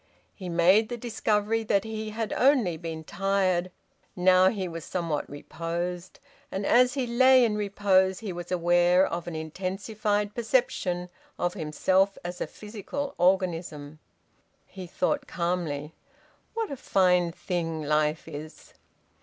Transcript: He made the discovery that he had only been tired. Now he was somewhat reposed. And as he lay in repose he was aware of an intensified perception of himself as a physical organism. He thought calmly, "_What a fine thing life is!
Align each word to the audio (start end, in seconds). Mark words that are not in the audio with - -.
He 0.33 0.49
made 0.49 0.89
the 0.89 0.97
discovery 0.97 1.61
that 1.65 1.83
he 1.83 2.09
had 2.09 2.33
only 2.33 2.75
been 2.75 3.03
tired. 3.03 3.69
Now 4.15 4.49
he 4.49 4.67
was 4.67 4.83
somewhat 4.83 5.29
reposed. 5.29 6.17
And 6.51 6.65
as 6.65 6.95
he 6.95 7.05
lay 7.05 7.45
in 7.45 7.55
repose 7.55 8.17
he 8.17 8.33
was 8.33 8.51
aware 8.51 9.05
of 9.05 9.27
an 9.27 9.35
intensified 9.35 10.33
perception 10.33 11.11
of 11.37 11.53
himself 11.53 12.17
as 12.23 12.41
a 12.41 12.47
physical 12.47 13.13
organism. 13.19 13.99
He 14.65 14.87
thought 14.87 15.27
calmly, 15.27 15.93
"_What 16.57 16.71
a 16.71 16.77
fine 16.77 17.31
thing 17.31 17.83
life 17.83 18.27
is! 18.27 18.73